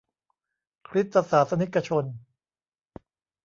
[0.87, 2.05] คริสตศาสนิกชน